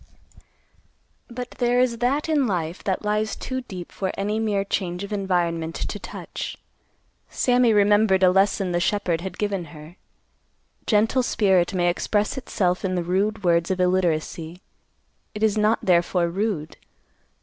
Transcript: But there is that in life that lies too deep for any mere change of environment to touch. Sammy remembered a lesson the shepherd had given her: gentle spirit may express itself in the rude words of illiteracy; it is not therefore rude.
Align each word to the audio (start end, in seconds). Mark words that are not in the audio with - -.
But 1.29 1.51
there 1.59 1.79
is 1.79 1.99
that 1.99 2.27
in 2.27 2.47
life 2.47 2.83
that 2.85 3.05
lies 3.05 3.35
too 3.35 3.61
deep 3.61 3.91
for 3.91 4.11
any 4.17 4.39
mere 4.39 4.63
change 4.63 5.03
of 5.03 5.13
environment 5.13 5.75
to 5.75 5.99
touch. 5.99 6.57
Sammy 7.29 7.71
remembered 7.71 8.23
a 8.23 8.31
lesson 8.31 8.71
the 8.71 8.79
shepherd 8.79 9.21
had 9.21 9.37
given 9.37 9.65
her: 9.65 9.97
gentle 10.87 11.21
spirit 11.21 11.75
may 11.75 11.87
express 11.87 12.35
itself 12.35 12.83
in 12.83 12.95
the 12.95 13.03
rude 13.03 13.43
words 13.43 13.69
of 13.69 13.79
illiteracy; 13.79 14.63
it 15.35 15.43
is 15.43 15.55
not 15.55 15.77
therefore 15.85 16.29
rude. 16.29 16.77